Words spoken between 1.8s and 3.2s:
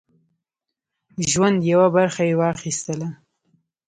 برخه یې واخیستله.